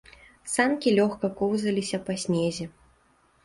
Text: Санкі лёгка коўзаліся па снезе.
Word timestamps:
Санкі 0.53 0.93
лёгка 1.01 1.31
коўзаліся 1.43 2.03
па 2.11 2.19
снезе. 2.25 2.69